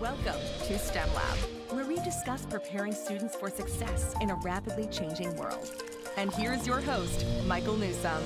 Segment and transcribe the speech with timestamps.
[0.00, 1.38] Welcome to STEM Lab,
[1.70, 5.72] where we discuss preparing students for success in a rapidly changing world.
[6.16, 8.22] And here's your host, Michael Newsome.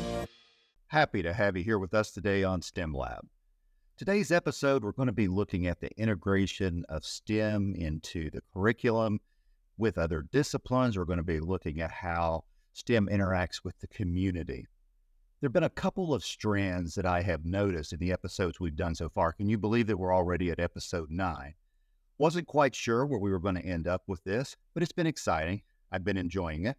[0.88, 3.27] Happy to have you here with us today on STEM Lab.
[3.96, 9.20] Today's episode, we're going to be looking at the integration of STEM into the curriculum
[9.79, 10.98] with other disciplines.
[10.98, 12.45] We're going to be looking at how
[12.75, 14.66] STEM interacts with the community.
[15.41, 18.77] There have been a couple of strands that I have noticed in the episodes we've
[18.77, 19.32] done so far.
[19.32, 21.54] Can you believe that we're already at episode nine?
[22.23, 25.08] Wasn't quite sure where we were going to end up with this, but it's been
[25.08, 25.61] exciting.
[25.90, 26.76] I've been enjoying it.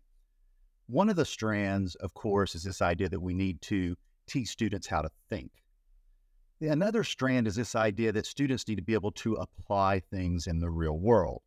[0.88, 4.88] One of the strands, of course, is this idea that we need to teach students
[4.88, 5.52] how to think.
[6.61, 10.61] Another strand is this idea that students need to be able to apply things in
[10.61, 11.41] the real world.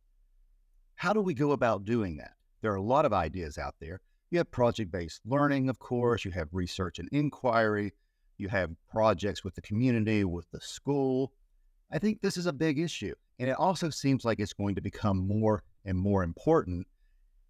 [0.93, 2.33] How do we go about doing that?
[2.61, 3.99] There are a lot of ideas out there.
[4.29, 7.93] You have project based learning, of course, you have research and inquiry,
[8.37, 11.33] you have projects with the community, with the school.
[11.91, 13.15] I think this is a big issue.
[13.39, 16.87] And it also seems like it's going to become more and more important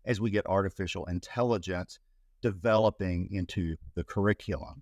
[0.06, 2.00] as we get artificial intelligence
[2.42, 4.82] developing into the curriculum.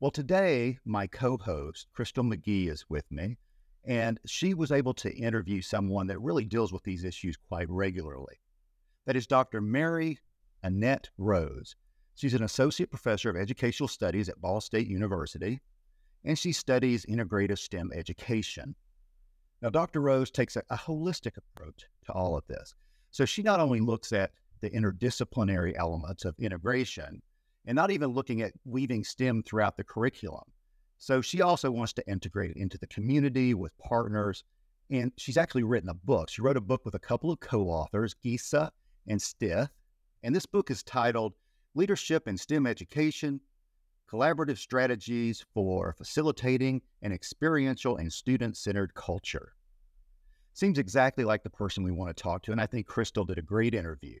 [0.00, 3.38] Well, today, my co host, Crystal McGee, is with me,
[3.84, 8.40] and she was able to interview someone that really deals with these issues quite regularly.
[9.06, 9.60] That is Dr.
[9.60, 10.18] Mary
[10.62, 11.76] Annette Rose.
[12.14, 15.60] She's an associate professor of educational studies at Ball State University,
[16.24, 18.74] and she studies integrative STEM education.
[19.62, 20.00] Now, Dr.
[20.00, 22.74] Rose takes a, a holistic approach to all of this.
[23.12, 27.22] So she not only looks at the interdisciplinary elements of integration,
[27.64, 30.44] and not even looking at weaving STEM throughout the curriculum.
[30.98, 34.42] So she also wants to integrate it into the community with partners.
[34.90, 36.28] And she's actually written a book.
[36.28, 38.70] She wrote a book with a couple of co authors, Geesa
[39.06, 39.68] and Stith.
[40.24, 41.34] And this book is titled
[41.74, 43.40] Leadership in STEM Education
[44.12, 49.54] Collaborative Strategies for Facilitating an Experiential and Student Centered Culture.
[50.52, 52.52] Seems exactly like the person we want to talk to.
[52.52, 54.18] And I think Crystal did a great interview.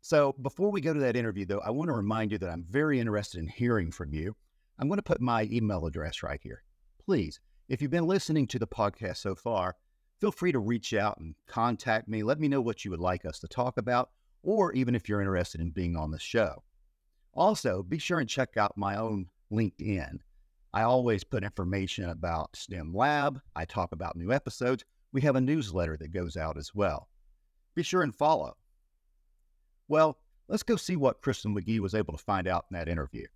[0.00, 2.64] So before we go to that interview, though, I want to remind you that I'm
[2.68, 4.34] very interested in hearing from you.
[4.80, 6.64] I'm going to put my email address right here.
[7.06, 9.76] Please, if you've been listening to the podcast so far,
[10.20, 12.24] feel free to reach out and contact me.
[12.24, 14.10] Let me know what you would like us to talk about,
[14.42, 16.64] or even if you're interested in being on the show.
[17.34, 20.18] Also, be sure and check out my own LinkedIn.
[20.72, 23.40] I always put information about STEM Lab.
[23.56, 24.84] I talk about new episodes.
[25.12, 27.08] We have a newsletter that goes out as well.
[27.74, 28.56] Be sure and follow.
[29.88, 30.18] Well,
[30.48, 33.26] let's go see what Crystal McGee was able to find out in that interview.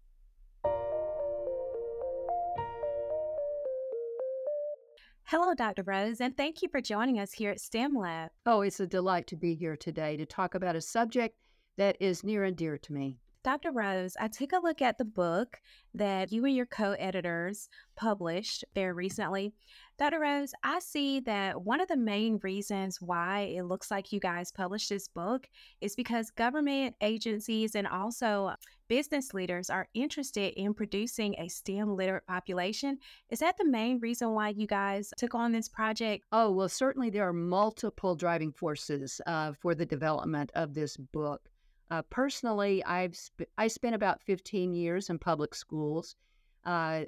[5.24, 5.82] Hello, Dr.
[5.82, 8.30] Rose, and thank you for joining us here at STEM Lab.
[8.46, 11.36] Oh, it's a delight to be here today to talk about a subject
[11.76, 13.18] that is near and dear to me.
[13.44, 13.72] Dr.
[13.72, 15.60] Rose, I took a look at the book
[15.92, 19.52] that you and your co editors published very recently.
[19.98, 20.18] Dr.
[20.18, 24.50] Rose, I see that one of the main reasons why it looks like you guys
[24.50, 25.46] published this book
[25.82, 28.54] is because government agencies and also
[28.88, 32.96] business leaders are interested in producing a STEM literate population.
[33.28, 36.24] Is that the main reason why you guys took on this project?
[36.32, 41.42] Oh, well, certainly there are multiple driving forces uh, for the development of this book.
[41.90, 46.16] Uh, personally, I've sp- I spent about 15 years in public schools.
[46.64, 47.04] Uh,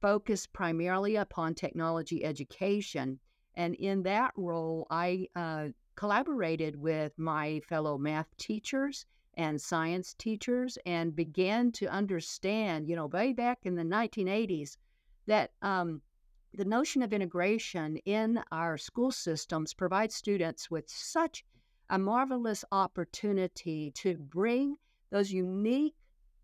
[0.00, 3.18] focused primarily upon technology education.
[3.54, 10.78] And in that role, I uh, collaborated with my fellow math teachers and science teachers
[10.86, 14.76] and began to understand, you know, way back in the 1980s,
[15.26, 16.00] that um,
[16.54, 21.44] the notion of integration in our school systems provides students with such
[21.90, 24.76] a marvelous opportunity to bring
[25.10, 25.94] those unique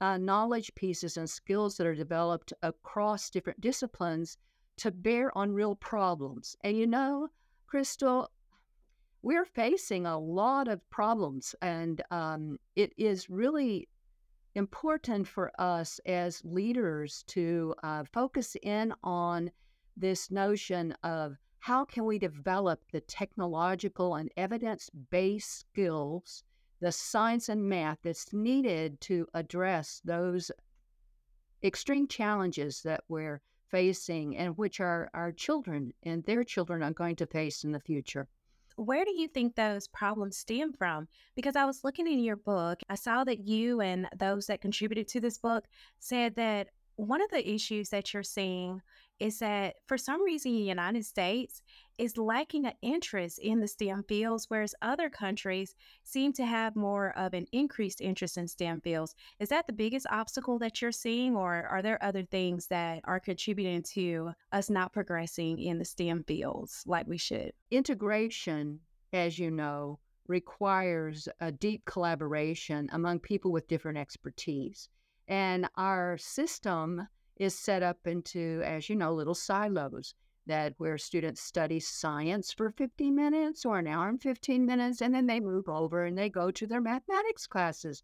[0.00, 4.36] uh, knowledge pieces and skills that are developed across different disciplines
[4.76, 6.56] to bear on real problems.
[6.64, 7.28] And you know,
[7.66, 8.30] Crystal,
[9.22, 13.88] we're facing a lot of problems, and um, it is really
[14.54, 19.50] important for us as leaders to uh, focus in on
[19.96, 26.42] this notion of how can we develop the technological and evidence-based skills
[26.80, 30.50] the science and math that's needed to address those
[31.62, 37.14] extreme challenges that we're facing and which our, our children and their children are going
[37.14, 38.26] to face in the future.
[38.74, 41.06] Where do you think those problems stem from?
[41.36, 45.06] Because I was looking in your book, I saw that you and those that contributed
[45.08, 45.66] to this book
[46.00, 48.82] said that one of the issues that you're seeing
[49.22, 51.62] is that for some reason, the United States
[51.96, 57.16] is lacking an interest in the STEM fields, whereas other countries seem to have more
[57.16, 59.14] of an increased interest in STEM fields.
[59.38, 63.20] Is that the biggest obstacle that you're seeing, or are there other things that are
[63.20, 67.52] contributing to us not progressing in the STEM fields like we should?
[67.70, 68.80] Integration,
[69.12, 74.88] as you know, requires a deep collaboration among people with different expertise.
[75.28, 77.06] And our system
[77.42, 80.14] is set up into, as you know, little silos
[80.46, 85.14] that where students study science for 15 minutes or an hour and 15 minutes, and
[85.14, 88.02] then they move over and they go to their mathematics classes.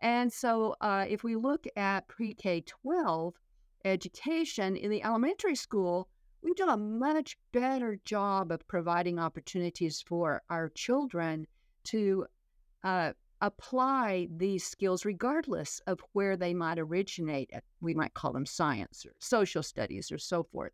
[0.00, 3.34] And so, uh, if we look at pre K 12
[3.84, 6.08] education in the elementary school,
[6.42, 11.46] we've done a much better job of providing opportunities for our children
[11.84, 12.26] to
[12.84, 17.50] uh, apply these skills regardless of where they might originate.
[17.80, 20.72] We might call them science or social studies or so forth.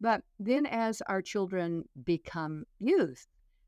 [0.00, 3.26] But then as our children become youth,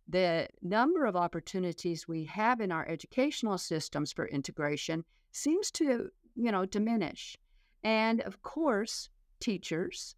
[0.09, 6.53] the number of opportunities we have in our educational systems for integration seems to, you
[6.53, 7.37] know, diminish.
[7.85, 9.11] And of course,
[9.41, 10.17] teachers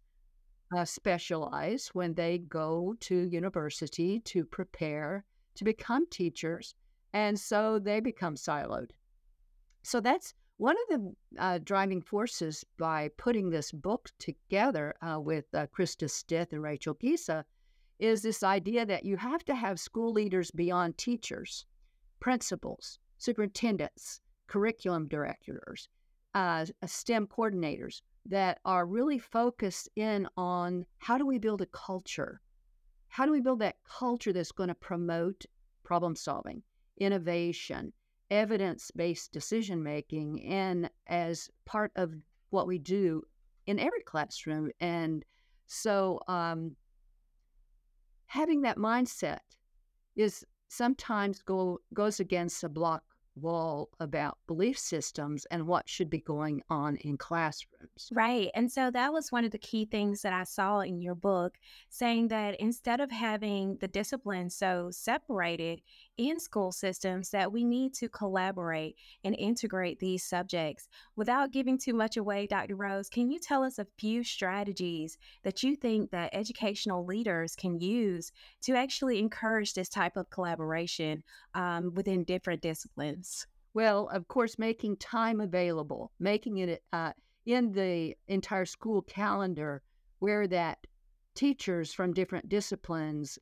[0.75, 5.25] uh, specialize when they go to university to prepare
[5.55, 6.75] to become teachers.
[7.13, 8.91] And so they become siloed.
[9.83, 15.45] So that's one of the uh, driving forces by putting this book together uh, with
[15.53, 17.43] uh, Krista Stith and Rachel Geesa
[17.97, 21.65] is this idea that you have to have school leaders beyond teachers,
[22.19, 25.87] principals, superintendents, curriculum directors,
[26.33, 32.41] uh, STEM coordinators that are really focused in on how do we build a culture?
[33.07, 35.45] How do we build that culture that's going to promote
[35.83, 36.63] problem solving,
[37.01, 37.91] innovation,
[38.29, 42.13] evidence based decision making, and as part of
[42.51, 43.23] what we do
[43.65, 44.69] in every classroom.
[44.79, 45.25] And
[45.65, 46.75] so, um,
[48.27, 49.39] having that mindset
[50.15, 53.03] is sometimes go, goes against a block
[53.35, 58.09] wall about belief systems and what should be going on in classrooms.
[58.11, 58.49] Right.
[58.55, 61.55] And so that was one of the key things that I saw in your book,
[61.89, 65.81] saying that instead of having the disciplines so separated
[66.17, 70.87] in school systems, that we need to collaborate and integrate these subjects.
[71.15, 72.75] Without giving too much away, Dr.
[72.75, 77.79] Rose, can you tell us a few strategies that you think that educational leaders can
[77.79, 78.31] use
[78.61, 81.23] to actually encourage this type of collaboration
[81.53, 83.47] um, within different disciplines?
[83.73, 87.13] Well, of course, making time available, making it uh,
[87.45, 89.81] in the entire school calendar
[90.19, 90.85] where that
[91.33, 93.39] teachers from different disciplines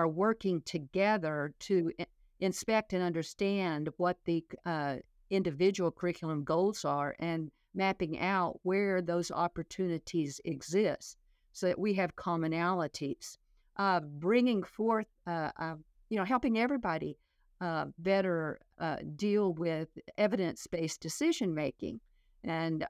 [0.00, 1.92] are working together to
[2.40, 4.96] inspect and understand what the uh,
[5.28, 11.18] individual curriculum goals are and mapping out where those opportunities exist
[11.52, 13.36] so that we have commonalities.
[13.76, 15.74] Uh, bringing forth, uh, uh
[16.08, 17.18] you know, helping everybody
[17.60, 22.00] uh, better uh, deal with evidence based decision making.
[22.42, 22.86] And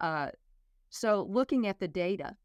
[0.91, 2.37] so looking at the data,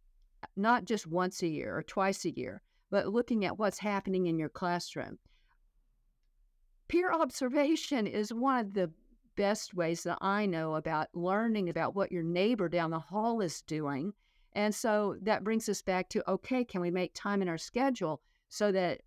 [0.55, 4.37] not just once a year or twice a year, but looking at what's happening in
[4.37, 5.17] your classroom.
[6.87, 8.91] Peer observation is one of the
[9.35, 13.61] best ways that I know about learning about what your neighbor down the hall is
[13.61, 14.13] doing.
[14.53, 18.21] And so that brings us back to okay, can we make time in our schedule
[18.49, 19.01] so that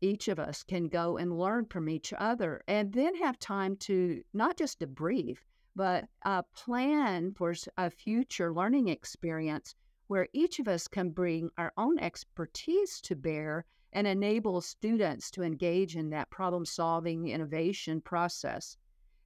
[0.00, 4.22] each of us can go and learn from each other and then have time to
[4.34, 5.38] not just debrief,
[5.76, 9.74] but uh, plan for a future learning experience
[10.12, 13.64] where each of us can bring our own expertise to bear
[13.94, 18.76] and enable students to engage in that problem solving innovation process.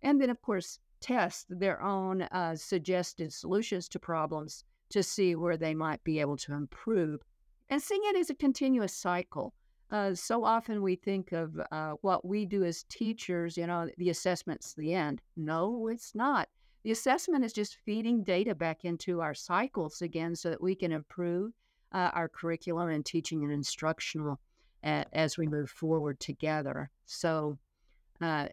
[0.02, 5.57] And then, of course, test their own uh, suggested solutions to problems to see where
[5.57, 7.21] they might be able to improve.
[7.69, 9.55] And seeing it as a continuous cycle
[9.90, 14.11] uh, so often we think of uh, what we do as teachers, you know, the
[14.11, 15.21] assessment's the end.
[15.37, 16.49] No, it's not.
[16.87, 20.93] The assessment is just feeding data back into our cycles again so that we can
[20.93, 21.50] improve
[21.90, 24.38] uh, our curriculum and teaching and instructional
[24.85, 26.93] as we move forward together.
[27.05, 27.59] So,
[28.21, 28.47] uh,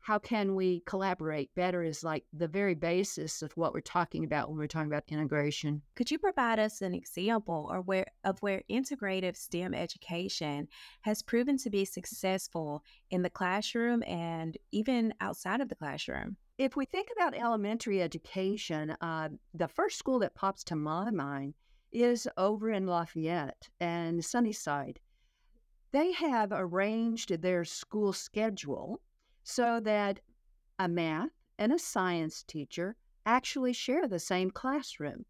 [0.00, 4.48] how can we collaborate better is like the very basis of what we're talking about
[4.48, 5.80] when we're talking about integration.
[5.94, 10.66] Could you provide us an example or where of where integrative STEM education
[11.02, 16.36] has proven to be successful in the classroom and even outside of the classroom?
[16.58, 21.52] If we think about elementary education, uh, the first school that pops to my mind
[21.92, 24.98] is over in Lafayette and Sunnyside.
[25.92, 29.02] They have arranged their school schedule
[29.44, 30.20] so that
[30.78, 32.96] a math and a science teacher
[33.26, 35.26] actually share the same classroom.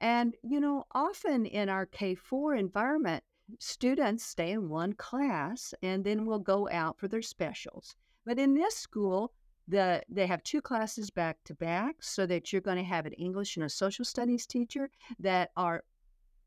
[0.00, 3.22] And, you know, often in our K 4 environment,
[3.60, 7.94] students stay in one class and then will go out for their specials.
[8.24, 9.32] But in this school,
[9.68, 13.12] the they have two classes back to back so that you're going to have an
[13.14, 15.82] English and a social studies teacher that are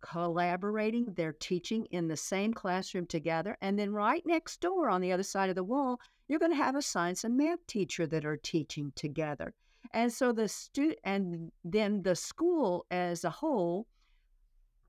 [0.01, 3.57] collaborating, they're teaching in the same classroom together.
[3.61, 6.57] And then right next door on the other side of the wall, you're going to
[6.57, 9.53] have a science and math teacher that are teaching together.
[9.93, 13.87] And so the stu- and then the school as a whole,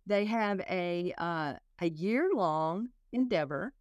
[0.07, 3.73] they have a uh, a year long endeavor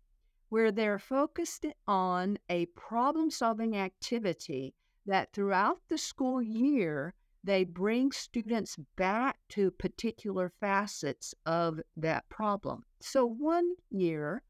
[0.49, 4.73] where they're focused on a problem solving activity
[5.05, 7.13] that throughout the school year
[7.43, 12.83] they bring students back to particular facets of that problem.
[12.99, 14.43] So one year,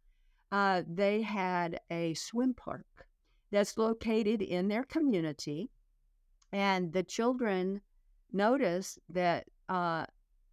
[0.51, 3.06] uh, they had a swim park
[3.51, 5.70] that's located in their community,
[6.51, 7.82] and the children
[8.32, 10.06] noticed that uh,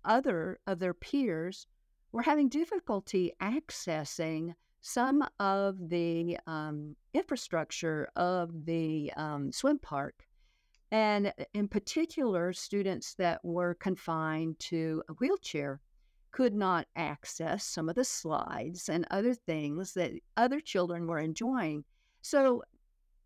[0.05, 1.67] other of their peers
[2.13, 4.55] were having difficulty accessing
[4.87, 10.26] some of the um, infrastructure of the um, swim park
[10.95, 15.81] and uh, in particular, students that were confined to a wheelchair
[16.31, 21.85] could not access some of the slides and other things that other children were enjoying.
[22.23, 22.62] So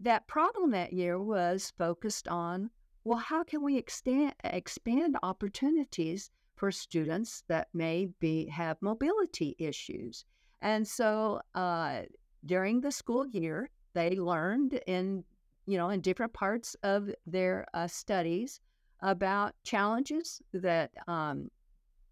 [0.01, 2.71] that problem that year was focused on
[3.05, 10.25] well, how can we extend, expand opportunities for students that may be have mobility issues?
[10.61, 12.03] And so uh,
[12.45, 15.25] during the school year, they learned in
[15.69, 18.59] you know, in different parts of their uh, studies
[19.03, 21.51] about challenges that um,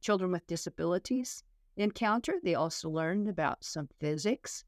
[0.03, 1.43] children with disabilities
[1.79, 2.35] encounter.
[2.45, 4.62] They also learned about some physics,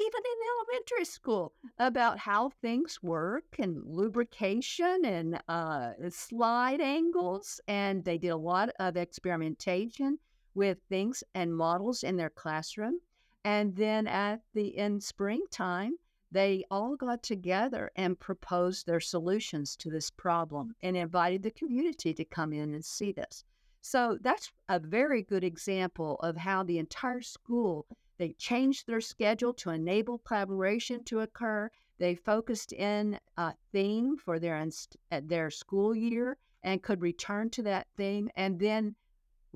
[0.00, 7.60] even in elementary school, about how things work and lubrication and uh, slide angles.
[7.68, 10.18] And they did a lot of experimentation
[10.56, 12.98] with things and models in their classroom.
[13.44, 15.92] And then at the in springtime,
[16.32, 22.12] they all got together and proposed their solutions to this problem and invited the community
[22.14, 23.44] to come in and see this.
[23.82, 27.86] So that's a very good example of how the entire school
[28.18, 31.70] they changed their schedule to enable collaboration to occur.
[31.98, 34.66] They focused in a theme for their
[35.10, 38.96] their school year and could return to that theme, and then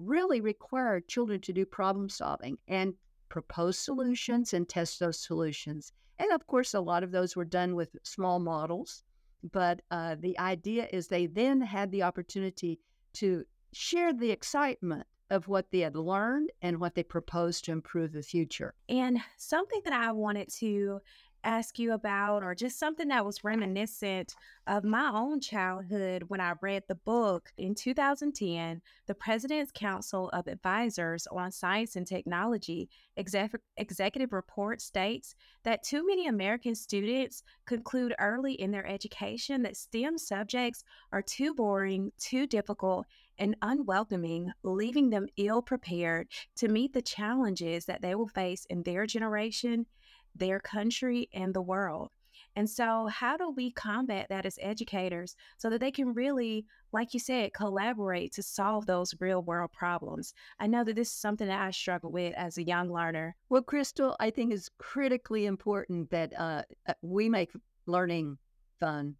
[0.00, 2.94] really required children to do problem solving and
[3.28, 5.92] propose solutions and test those solutions.
[6.18, 9.04] And of course, a lot of those were done with small models.
[9.52, 12.78] But uh, the idea is they then had the opportunity
[13.14, 18.12] to share the excitement of what they had learned and what they proposed to improve
[18.12, 18.74] the future.
[18.88, 21.00] And something that I wanted to
[21.44, 24.34] ask you about, or just something that was reminiscent
[24.66, 27.52] of my own childhood when I read the book.
[27.56, 35.34] In 2010, the President's Council of Advisors on Science and Technology exec- executive report states
[35.64, 41.54] that too many American students conclude early in their education that STEM subjects are too
[41.54, 43.06] boring, too difficult,
[43.38, 48.82] and unwelcoming, leaving them ill prepared to meet the challenges that they will face in
[48.82, 49.86] their generation
[50.34, 52.10] their country and the world.
[52.56, 57.14] And so, how do we combat that as educators so that they can really, like
[57.14, 60.34] you said, collaborate to solve those real world problems?
[60.58, 63.36] I know that this is something that I struggle with as a young learner.
[63.48, 67.52] Well, Crystal, I think it's critically important that uh, uh we make
[67.86, 68.38] learning
[68.80, 69.16] fun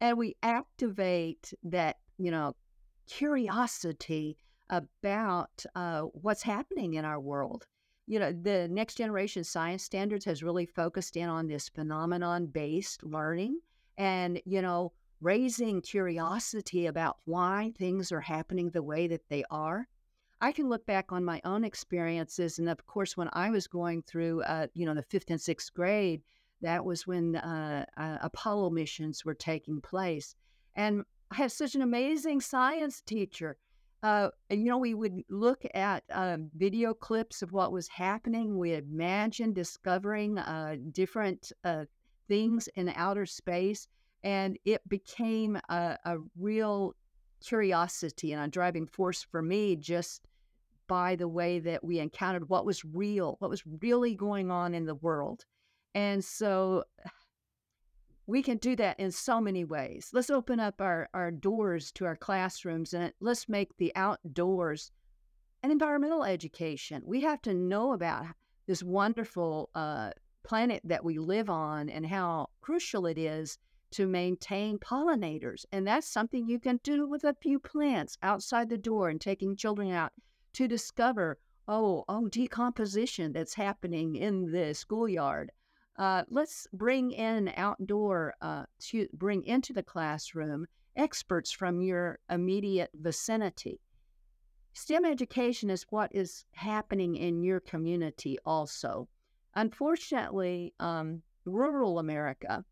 [0.00, 2.54] and we activate that, you know,
[3.08, 4.36] curiosity
[4.68, 7.66] about uh, what's happening in our world
[8.06, 13.02] you know, the next generation science standards has really focused in on this phenomenon based
[13.02, 13.58] learning
[13.98, 19.88] and, you know, raising curiosity about why things are happening the way that they are.
[20.40, 22.58] I can look back on my own experiences.
[22.58, 25.72] And of course, when I was going through, uh, you know, the fifth and sixth
[25.72, 26.22] grade,
[26.60, 30.34] that was when uh, uh, Apollo missions were taking place.
[30.74, 33.56] And I have such an amazing science teacher
[34.06, 38.56] uh, you know, we would look at uh, video clips of what was happening.
[38.56, 41.86] We imagined discovering uh, different uh,
[42.28, 43.88] things in outer space,
[44.22, 46.94] and it became a, a, real
[47.44, 50.22] curiosity and a driving force for me just
[50.86, 54.86] by the way that we encountered what was real, what was really going on in
[54.86, 55.44] the world.
[55.96, 56.84] And so
[58.26, 60.10] we can do that in so many ways.
[60.12, 64.90] Let's open up our, our doors to our classrooms and let's make the outdoors
[65.62, 67.02] an environmental education.
[67.04, 68.26] We have to know about
[68.66, 70.10] this wonderful uh,
[70.44, 73.58] planet that we live on and how crucial it is
[73.92, 75.64] to maintain pollinators.
[75.70, 79.56] And that's something you can do with a few plants outside the door and taking
[79.56, 80.12] children out
[80.54, 85.52] to discover, oh, oh, decomposition that's happening in the schoolyard.
[85.98, 92.90] Uh, let's bring in outdoor, uh, to bring into the classroom experts from your immediate
[92.94, 93.80] vicinity.
[94.74, 99.08] STEM education is what is happening in your community also.
[99.54, 102.62] Unfortunately, um, rural America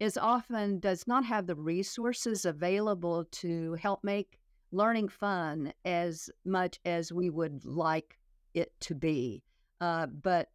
[0.00, 4.38] is often does not have the resources available to help make
[4.72, 8.18] learning fun as much as we would like
[8.54, 9.44] it to be.
[9.80, 10.48] Uh, but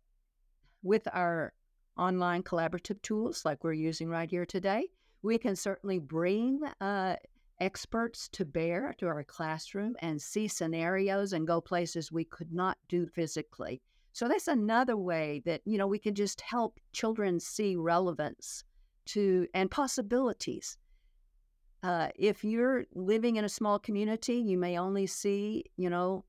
[0.85, 1.51] with our
[1.97, 4.87] online collaborative tools like we're using right here today,
[5.23, 7.15] we can certainly bring uh,
[7.59, 12.77] experts to bear to our classroom and see scenarios and go places we could not
[12.87, 13.81] do physically.
[14.13, 18.63] So that's another way that, you know, we can just help children see relevance
[19.07, 20.77] to and possibilities.
[21.81, 26.23] Uh, if you're living in a small community, you may only see, you know,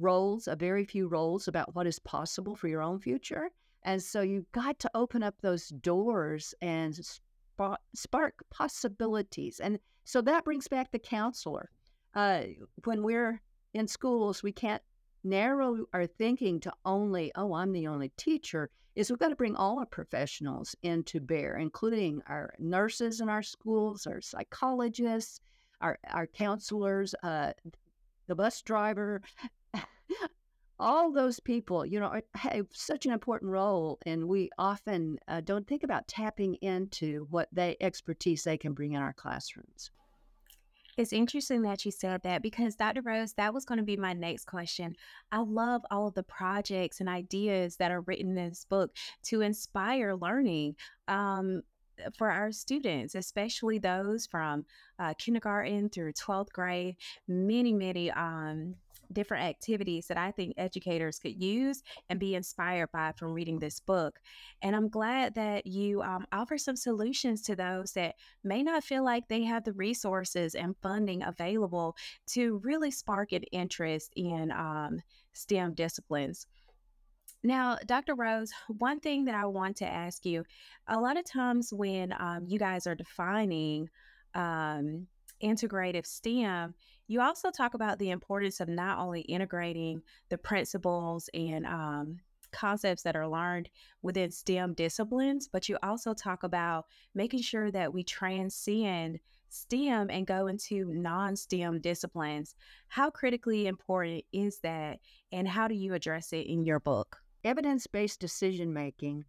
[0.00, 3.50] roles, a very few roles about what is possible for your own future.
[3.82, 9.60] And so you've got to open up those doors and spark, spark possibilities.
[9.60, 11.70] And so that brings back the counselor.
[12.14, 12.42] Uh,
[12.84, 13.40] when we're
[13.74, 14.82] in schools, we can't
[15.22, 19.56] narrow our thinking to only, oh, I'm the only teacher, is we've got to bring
[19.56, 25.40] all our professionals into bear, including our nurses in our schools, our psychologists,
[25.80, 27.52] our, our counselors, uh,
[28.26, 29.22] the bus driver,
[30.80, 35.66] all those people, you know, have such an important role, and we often uh, don't
[35.66, 39.90] think about tapping into what they expertise they can bring in our classrooms.
[40.96, 43.02] It's interesting that you said that because Dr.
[43.02, 44.96] Rose, that was going to be my next question.
[45.30, 48.94] I love all of the projects and ideas that are written in this book
[49.24, 50.76] to inspire learning.
[51.08, 51.62] Um,
[52.16, 54.64] for our students, especially those from
[54.98, 56.96] uh, kindergarten through 12th grade,
[57.28, 58.74] many, many um,
[59.12, 63.80] different activities that I think educators could use and be inspired by from reading this
[63.80, 64.18] book.
[64.62, 69.04] And I'm glad that you um, offer some solutions to those that may not feel
[69.04, 71.96] like they have the resources and funding available
[72.28, 75.00] to really spark an interest in um,
[75.32, 76.46] STEM disciplines.
[77.42, 78.14] Now, Dr.
[78.14, 80.44] Rose, one thing that I want to ask you
[80.86, 83.88] a lot of times when um, you guys are defining
[84.34, 85.06] um,
[85.42, 86.74] integrative STEM,
[87.10, 92.20] you also talk about the importance of not only integrating the principles and um,
[92.52, 93.68] concepts that are learned
[94.00, 99.18] within STEM disciplines, but you also talk about making sure that we transcend
[99.48, 102.54] STEM and go into non STEM disciplines.
[102.86, 105.00] How critically important is that,
[105.32, 107.16] and how do you address it in your book?
[107.42, 109.24] Evidence based decision making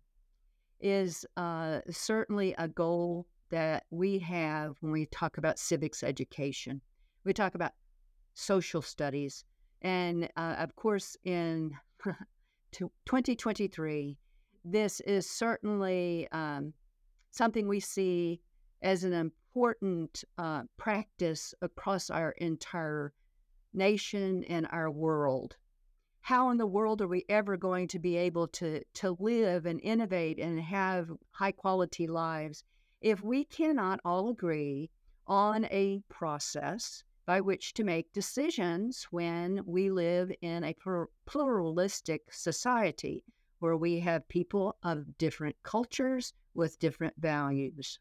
[0.80, 6.80] is uh, certainly a goal that we have when we talk about civics education.
[7.24, 7.74] We talk about
[8.34, 9.44] social studies.
[9.82, 11.76] And uh, of course, in
[12.72, 14.18] 2023,
[14.66, 16.74] this is certainly um,
[17.30, 18.42] something we see
[18.82, 23.14] as an important uh, practice across our entire
[23.74, 25.56] nation and our world.
[26.22, 29.80] How in the world are we ever going to be able to, to live and
[29.82, 32.64] innovate and have high quality lives
[33.02, 34.90] if we cannot all agree
[35.28, 40.76] on a process by which to make decisions when we live in a
[41.26, 43.24] pluralistic society
[43.60, 48.00] where we have people of different cultures with different values.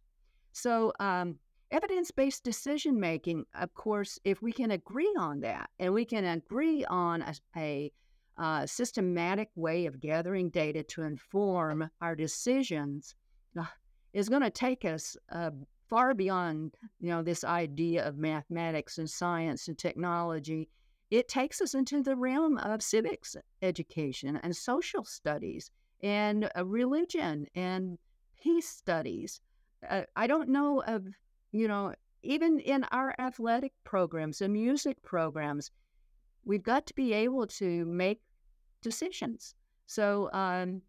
[0.52, 1.38] So, um,
[1.70, 6.24] evidence based decision making, of course, if we can agree on that and we can
[6.24, 7.92] agree on a, a
[8.38, 13.14] uh, systematic way of gathering data to inform our decisions,
[13.58, 13.64] uh,
[14.12, 15.16] is going to take us
[15.90, 20.68] far beyond you know this idea of mathematics and science and technology.
[21.10, 25.72] It takes us into the realm of civics education and social studies
[26.02, 27.98] and uh, religion and
[28.40, 29.40] peace studies.
[29.88, 31.04] Uh, I don't know of
[31.50, 35.70] you know even in our athletic programs and music programs,
[36.44, 38.20] we've got to be able to make
[38.82, 39.54] decisions.
[39.86, 40.82] So um,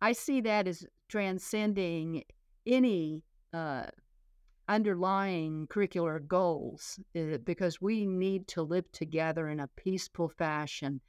[0.00, 2.24] I see that as transcending
[2.66, 3.84] any uh,
[4.68, 11.00] underlying curricular goals uh, because we need to live together in a peaceful fashion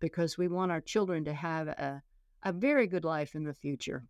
[0.00, 2.02] because we want our children to have a,
[2.42, 4.04] a very good life in the future.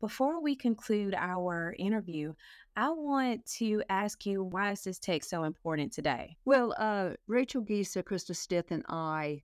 [0.00, 2.34] Before we conclude our interview,
[2.74, 6.36] I want to ask you why is this text so important today?
[6.44, 9.42] Well, uh, Rachel Geesa, Krista Stith, and I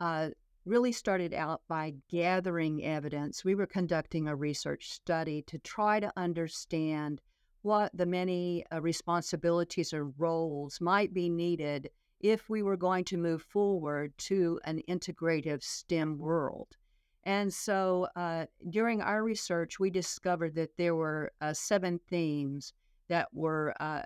[0.00, 0.30] uh,
[0.64, 3.44] really started out by gathering evidence.
[3.44, 7.20] We were conducting a research study to try to understand
[7.62, 13.16] what the many uh, responsibilities or roles might be needed if we were going to
[13.16, 16.76] move forward to an integrative STEM world.
[17.24, 22.72] And so uh, during our research, we discovered that there were uh, seven themes
[23.08, 24.02] that were uh,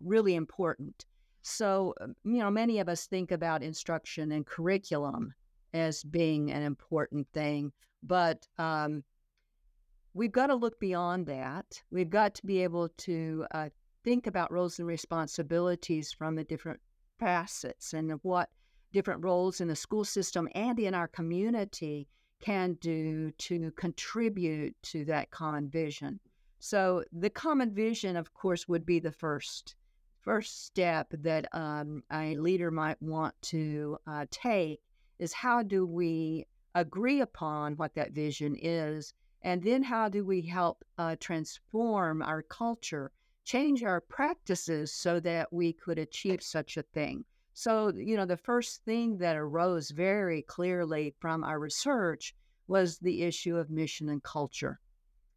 [0.00, 1.06] really important.
[1.42, 5.34] So, um, you know, many of us think about instruction and curriculum
[5.74, 9.02] as being an important thing, but um,
[10.14, 11.82] we've got to look beyond that.
[11.90, 13.68] We've got to be able to uh,
[14.04, 16.80] think about roles and responsibilities from the different
[17.18, 18.48] facets and what
[18.92, 22.08] different roles in the school system and in our community
[22.40, 26.20] can do to contribute to that common vision.
[26.60, 29.76] So the common vision, of course, would be the first
[30.20, 34.80] first step that um, a leader might want to uh, take
[35.18, 40.42] is how do we agree upon what that vision is, and then how do we
[40.42, 43.10] help uh, transform our culture,
[43.44, 47.24] change our practices so that we could achieve such a thing.
[47.54, 52.34] So, you know, the first thing that arose very clearly from our research
[52.68, 54.78] was the issue of mission and culture.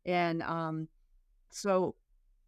[0.06, 0.88] And um,
[1.50, 1.96] so,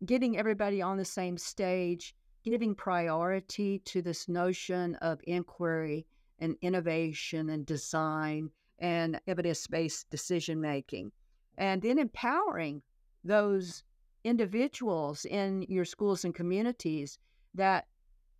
[0.05, 6.05] getting everybody on the same stage, giving priority to this notion of inquiry
[6.43, 11.09] and innovation and design and evidence based decision making,
[11.57, 12.81] and then empowering
[13.23, 13.83] those
[14.25, 17.17] individuals in your schools and communities
[17.53, 17.85] that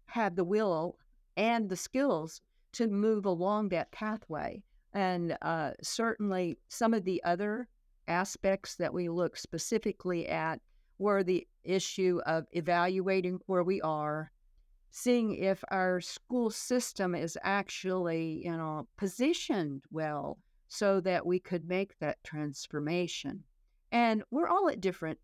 [0.08, 0.98] have the will
[1.38, 2.42] and the skills
[2.74, 4.62] to move along that pathway.
[4.92, 7.70] And uh, certainly, some of the other
[8.10, 10.60] aspects that we look specifically at
[11.00, 14.30] were the issue of evaluating where we are,
[14.96, 21.68] seeing if our school system is actually, you know, positioned well so that we could
[21.68, 23.44] make that transformation.
[23.92, 25.18] And we're all at different,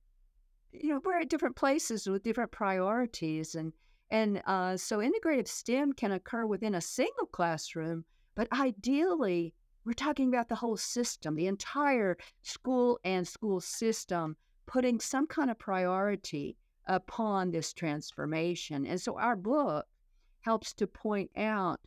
[0.71, 3.71] you know, we're at different places with different priorities and
[4.09, 9.53] and uh, so integrative STEM can occur within a single classroom, but ideally,
[9.85, 15.51] we're talking about the whole system, the entire school and school system, putting some kind
[15.51, 16.57] of priority
[16.89, 18.85] upon this transformation.
[18.85, 19.85] And so our book
[20.41, 21.79] helps to point out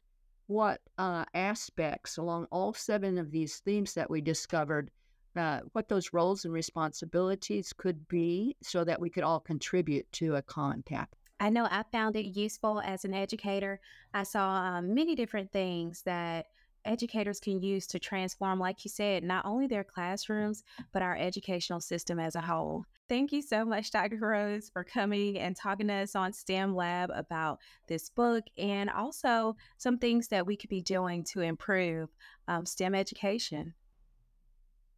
[0.46, 4.90] what uh, aspects along all seven of these themes that we discovered,
[5.36, 10.36] uh, what those roles and responsibilities could be so that we could all contribute to
[10.36, 11.08] a path.
[11.40, 13.80] I know I found it useful as an educator.
[14.14, 16.46] I saw um, many different things that
[16.84, 21.80] educators can use to transform, like you said, not only their classrooms, but our educational
[21.80, 22.84] system as a whole.
[23.08, 24.18] Thank you so much, Dr.
[24.20, 29.56] Rose, for coming and talking to us on STEM Lab about this book and also
[29.76, 32.08] some things that we could be doing to improve
[32.48, 33.74] um, STEM education.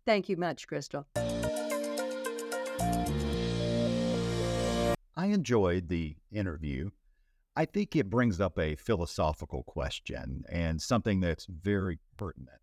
[0.07, 1.07] Thank you much, Crystal.
[5.17, 6.91] I enjoyed the interview.
[7.57, 12.59] I think it brings up a philosophical question and something that's very pertinent.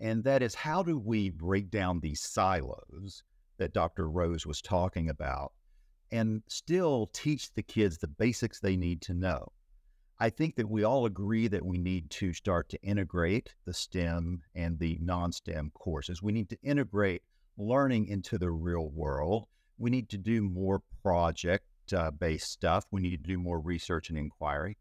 [0.00, 3.22] And that is how do we break down these silos
[3.58, 4.10] that Dr.
[4.10, 5.52] Rose was talking about
[6.10, 9.52] and still teach the kids the basics they need to know?
[10.18, 14.42] I think that we all agree that we need to start to integrate the STEM
[14.56, 16.20] and the non STEM courses.
[16.22, 17.22] We need to integrate
[17.56, 19.46] learning into the real world.
[19.78, 22.84] We need to do more project uh, based stuff.
[22.90, 24.76] We need to do more research and inquiry,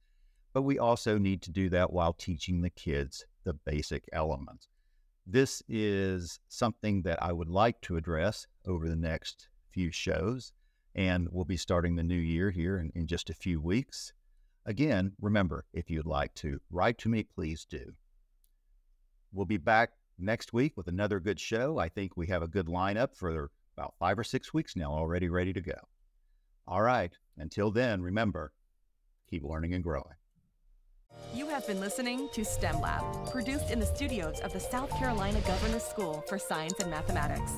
[0.53, 4.67] but we also need to do that while teaching the kids the basic elements.
[5.27, 10.53] This is something that I would like to address over the next few shows,
[10.93, 14.13] and we'll be starting the new year here in, in just a few weeks.
[14.65, 17.93] Again, remember, if you'd like to write to me, please do.
[19.31, 21.77] We'll be back next week with another good show.
[21.77, 25.29] I think we have a good lineup for about five or six weeks now, already
[25.29, 25.75] ready to go.
[26.67, 27.11] All right.
[27.37, 28.51] Until then, remember,
[29.29, 30.15] keep learning and growing.
[31.33, 35.39] You have been listening to STEM Lab, produced in the studios of the South Carolina
[35.47, 37.51] Governor's School for Science and Mathematics.